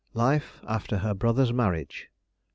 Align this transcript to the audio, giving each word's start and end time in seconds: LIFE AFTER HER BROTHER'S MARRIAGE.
LIFE 0.15 0.61
AFTER 0.67 0.97
HER 0.97 1.13
BROTHER'S 1.13 1.53
MARRIAGE. 1.53 2.09